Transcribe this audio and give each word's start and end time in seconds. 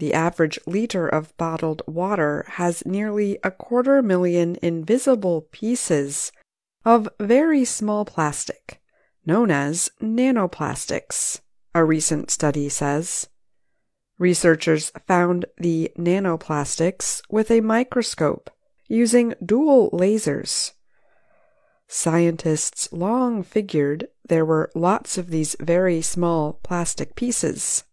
The 0.00 0.14
average 0.14 0.58
liter 0.66 1.06
of 1.06 1.36
bottled 1.36 1.82
water 1.86 2.46
has 2.52 2.86
nearly 2.86 3.38
a 3.44 3.50
quarter 3.50 4.00
million 4.00 4.56
invisible 4.62 5.42
pieces 5.52 6.32
of 6.86 7.06
very 7.20 7.66
small 7.66 8.06
plastic, 8.06 8.80
known 9.26 9.50
as 9.50 9.90
nanoplastics, 10.00 11.40
a 11.74 11.84
recent 11.84 12.30
study 12.30 12.70
says. 12.70 13.28
Researchers 14.18 14.90
found 15.06 15.44
the 15.58 15.92
nanoplastics 15.98 17.20
with 17.28 17.50
a 17.50 17.60
microscope 17.60 18.48
using 18.88 19.34
dual 19.44 19.90
lasers. 19.90 20.72
Scientists 21.88 22.90
long 22.90 23.42
figured 23.42 24.08
there 24.26 24.46
were 24.46 24.70
lots 24.74 25.18
of 25.18 25.28
these 25.28 25.56
very 25.60 26.00
small 26.00 26.54
plastic 26.62 27.14
pieces. 27.14 27.84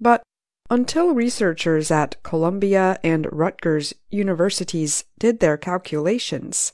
But 0.00 0.24
until 0.70 1.14
researchers 1.14 1.90
at 1.90 2.22
Columbia 2.22 2.98
and 3.02 3.26
Rutgers 3.30 3.94
universities 4.10 5.04
did 5.18 5.40
their 5.40 5.56
calculations, 5.56 6.72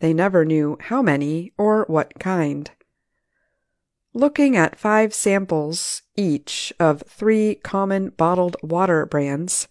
they 0.00 0.12
never 0.12 0.44
knew 0.44 0.76
how 0.80 1.02
many 1.02 1.52
or 1.58 1.84
what 1.88 2.18
kind. 2.18 2.70
Looking 4.14 4.56
at 4.56 4.78
five 4.78 5.12
samples 5.12 6.02
each 6.16 6.72
of 6.80 7.02
three 7.02 7.56
common 7.56 8.10
bottled 8.10 8.56
water 8.62 9.04
brands, 9.04 9.68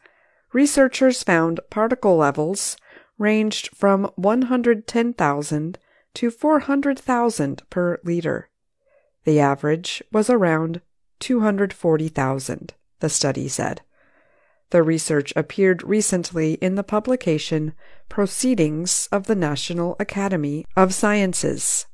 researchers 0.54 1.24
found 1.24 1.60
particle 1.70 2.18
levels 2.18 2.78
ranged 3.18 3.76
from 3.76 4.12
110,000 4.16 5.80
to 6.14 6.32
400,000 6.32 7.64
per 7.70 8.00
liter. 8.04 8.50
The 9.24 9.40
average 9.40 10.04
was 10.12 10.30
around 10.30 10.82
240,000, 11.20 12.74
the 13.06 13.10
study 13.10 13.48
said. 13.48 13.82
The 14.72 14.82
research 14.82 15.32
appeared 15.36 15.84
recently 15.84 16.54
in 16.56 16.74
the 16.74 16.84
publication 16.84 17.74
Proceedings 18.10 19.08
of 19.12 19.28
the 19.28 19.36
National 19.36 19.96
Academy 20.00 20.66
of 20.76 20.92
Sciences. 20.92 21.86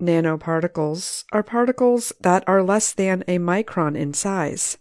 Nanoparticles 0.00 1.24
are 1.32 1.42
particles 1.42 2.12
that 2.20 2.44
are 2.46 2.62
less 2.62 2.92
than 2.92 3.24
a 3.26 3.40
micron 3.40 3.98
in 3.98 4.14
size. 4.14 4.78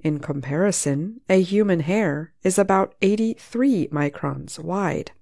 In 0.00 0.20
comparison, 0.20 1.20
a 1.28 1.42
human 1.42 1.80
hair 1.80 2.32
is 2.42 2.58
about 2.58 2.94
83 3.02 3.88
microns 3.88 4.58
wide. 4.58 5.12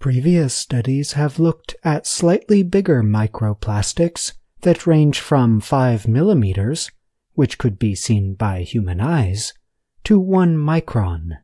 Previous 0.00 0.54
studies 0.54 1.12
have 1.12 1.38
looked 1.38 1.76
at 1.84 2.04
slightly 2.04 2.64
bigger 2.64 3.04
microplastics 3.04 4.32
that 4.62 4.88
range 4.88 5.20
from 5.20 5.60
5 5.60 6.08
millimeters, 6.08 6.90
which 7.38 7.56
could 7.56 7.78
be 7.78 7.94
seen 7.94 8.34
by 8.34 8.62
human 8.62 9.00
eyes, 9.00 9.54
to 10.02 10.18
1 10.18 10.56
micron. 10.56 11.38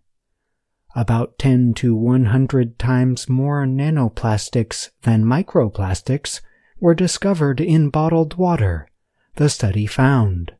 About 0.96 1.38
10 1.38 1.72
to 1.74 1.94
100 1.94 2.80
times 2.80 3.28
more 3.28 3.64
nanoplastics 3.64 4.90
than 5.02 5.24
microplastics 5.24 6.40
were 6.80 6.96
discovered 6.96 7.60
in 7.60 7.90
bottled 7.90 8.34
water, 8.34 8.88
the 9.36 9.48
study 9.48 9.86
found. 9.86 10.50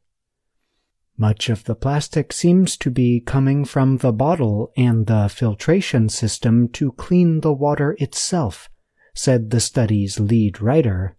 Much 1.19 1.51
of 1.51 1.65
the 1.65 1.75
plastic 1.75 2.33
seems 2.33 2.77
to 2.77 2.89
be 2.89 3.19
coming 3.19 3.65
from 3.65 3.97
the 3.97 4.13
bottle 4.13 4.71
and 4.77 5.09
the 5.09 5.29
filtration 5.29 6.09
system 6.09 6.69
to 6.69 6.93
clean 6.93 7.41
the 7.41 7.53
water 7.53 7.97
itself, 7.99 8.71
said 9.17 9.51
the 9.51 9.59
study's 9.59 10.21
lead 10.21 10.61
writer, 10.61 11.17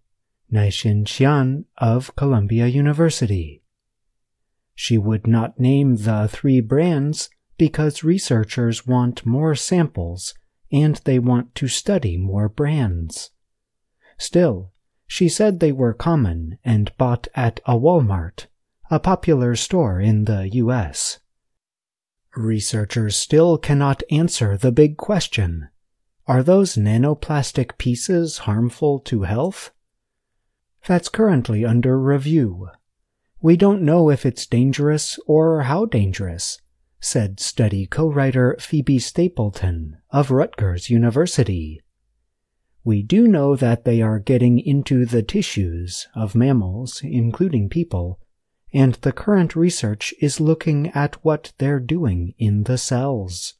Naixin 0.50 1.04
Qian 1.04 1.66
of 1.78 2.16
Columbia 2.16 2.68
University. 2.68 3.62
She 4.86 5.00
would 5.00 5.26
not 5.26 5.60
name 5.60 5.96
the 5.96 6.28
three 6.32 6.62
brands 6.62 7.32
because 7.58 8.04
researchers 8.04 8.86
want 8.86 9.26
more 9.26 9.56
samples 9.56 10.36
and 10.72 10.98
they 11.06 11.18
want 11.18 11.56
to 11.56 11.68
study 11.68 12.18
more 12.18 12.48
brands. 12.48 13.32
Still, 14.20 14.74
she 15.08 15.28
said 15.28 15.60
they 15.60 15.72
were 15.72 15.96
common 15.96 16.60
and 16.64 16.96
bought 17.00 17.28
at 17.34 17.60
a 17.66 17.74
Walmart 17.74 18.46
a 18.92 19.00
popular 19.00 19.56
store 19.56 20.00
in 20.00 20.26
the 20.26 20.50
US. 20.54 21.18
Researchers 22.36 23.18
still 23.18 23.58
cannot 23.58 24.04
answer 24.12 24.56
the 24.56 24.72
big 24.72 24.98
question 24.98 25.70
are 26.28 26.44
those 26.44 26.76
nanoplastic 26.76 27.80
pieces 27.80 28.38
harmful 28.46 29.00
to 29.00 29.24
health? 29.24 29.72
That's 30.86 31.10
currently 31.10 31.66
under 31.66 32.00
review. 32.00 32.70
We 33.46 33.58
don't 33.58 33.84
know 33.84 34.10
if 34.10 34.26
it's 34.26 34.48
dangerous 34.48 35.20
or 35.28 35.62
how 35.70 35.86
dangerous, 35.86 36.60
said 37.00 37.40
study 37.40 37.86
co 37.86 38.12
writer 38.12 38.58
Phoebe 38.60 38.98
Stapleton 38.98 39.98
of 40.10 40.32
Rutgers 40.32 40.90
University. 40.90 41.80
We 42.84 43.04
do 43.04 43.28
know 43.28 43.56
that 43.56 43.86
they 43.86 44.02
are 44.02 44.18
getting 44.18 44.58
into 44.58 45.06
the 45.06 45.22
tissues 45.22 46.08
of 46.16 46.34
mammals, 46.34 47.02
including 47.04 47.70
people, 47.70 48.20
and 48.74 48.96
the 48.96 49.12
current 49.12 49.56
research 49.56 50.12
is 50.20 50.40
looking 50.40 50.88
at 50.96 51.24
what 51.24 51.54
they're 51.60 51.80
doing 51.80 52.34
in 52.40 52.64
the 52.64 52.80
cells. 52.80 53.54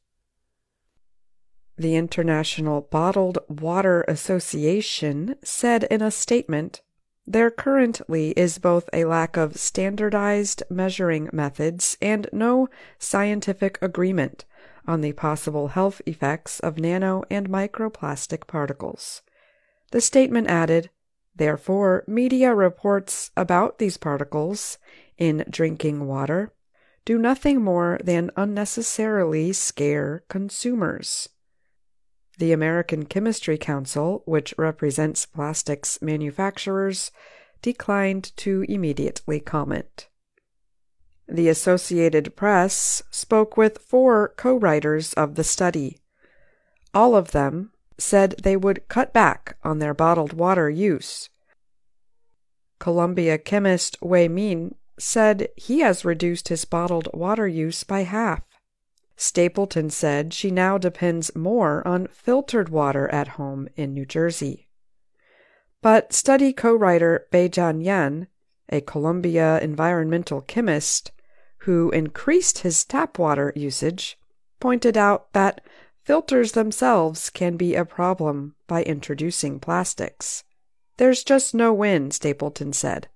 The 1.78 1.94
International 1.94 2.80
Bottled 2.80 3.38
Water 3.48 4.04
Association 4.08 5.36
said 5.44 5.84
in 5.84 6.02
a 6.02 6.10
statement 6.10 6.82
there 7.26 7.50
currently 7.50 8.30
is 8.30 8.58
both 8.58 8.88
a 8.92 9.04
lack 9.04 9.36
of 9.36 9.56
standardized 9.56 10.62
measuring 10.70 11.28
methods 11.32 11.98
and 12.00 12.28
no 12.32 12.68
scientific 12.98 13.78
agreement 13.82 14.44
on 14.86 15.00
the 15.00 15.12
possible 15.12 15.68
health 15.68 16.00
effects 16.06 16.60
of 16.60 16.78
nano 16.78 17.24
and 17.28 17.48
microplastic 17.48 18.46
particles. 18.46 19.22
The 19.90 20.00
statement 20.00 20.48
added, 20.48 20.90
Therefore, 21.34 22.04
media 22.06 22.54
reports 22.54 23.30
about 23.36 23.78
these 23.78 23.96
particles 23.96 24.78
in 25.18 25.44
drinking 25.50 26.06
water 26.06 26.52
do 27.04 27.18
nothing 27.18 27.62
more 27.62 27.98
than 28.02 28.30
unnecessarily 28.36 29.52
scare 29.52 30.24
consumers. 30.28 31.28
The 32.38 32.52
American 32.52 33.06
Chemistry 33.06 33.56
Council, 33.56 34.22
which 34.26 34.54
represents 34.58 35.24
plastics 35.24 36.02
manufacturers, 36.02 37.10
declined 37.62 38.36
to 38.36 38.64
immediately 38.68 39.40
comment. 39.40 40.08
The 41.28 41.48
Associated 41.48 42.36
Press 42.36 43.02
spoke 43.10 43.56
with 43.56 43.78
four 43.78 44.34
co 44.36 44.56
writers 44.56 45.12
of 45.14 45.34
the 45.34 45.44
study. 45.44 45.98
All 46.94 47.16
of 47.16 47.32
them 47.32 47.72
said 47.98 48.36
they 48.42 48.56
would 48.56 48.88
cut 48.88 49.12
back 49.12 49.56
on 49.64 49.78
their 49.78 49.94
bottled 49.94 50.32
water 50.32 50.70
use. 50.70 51.28
Columbia 52.78 53.38
chemist 53.38 53.96
Wei 54.02 54.28
Min 54.28 54.74
said 54.98 55.48
he 55.56 55.80
has 55.80 56.04
reduced 56.04 56.48
his 56.48 56.64
bottled 56.64 57.08
water 57.12 57.48
use 57.48 57.82
by 57.84 58.02
half. 58.02 58.42
Stapleton 59.16 59.88
said 59.88 60.34
she 60.34 60.50
now 60.50 60.76
depends 60.76 61.34
more 61.34 61.86
on 61.88 62.06
filtered 62.08 62.68
water 62.68 63.08
at 63.08 63.28
home 63.28 63.68
in 63.74 63.94
New 63.94 64.04
Jersey. 64.04 64.68
But 65.80 66.12
study 66.12 66.52
co 66.52 66.74
writer 66.74 67.26
Beizhan 67.32 67.82
Yan, 67.82 68.28
a 68.68 68.80
Columbia 68.80 69.58
environmental 69.60 70.42
chemist 70.42 71.12
who 71.58 71.90
increased 71.90 72.58
his 72.58 72.84
tap 72.84 73.18
water 73.18 73.52
usage, 73.56 74.18
pointed 74.60 74.96
out 74.96 75.32
that 75.32 75.60
filters 76.02 76.52
themselves 76.52 77.30
can 77.30 77.56
be 77.56 77.74
a 77.74 77.84
problem 77.84 78.54
by 78.66 78.82
introducing 78.82 79.58
plastics. 79.58 80.44
There's 80.98 81.24
just 81.24 81.54
no 81.54 81.72
win, 81.72 82.10
Stapleton 82.10 82.72
said. 82.72 83.08